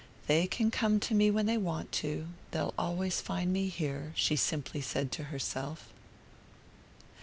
[0.25, 4.35] "They can come to me when they want to they'll always find me here," she
[4.35, 5.93] simply said to herself.